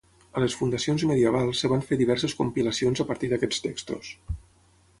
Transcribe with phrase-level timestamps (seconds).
[0.37, 4.11] A les fundacions medievals es van fer diverses compilacions a partir d'aquests textos.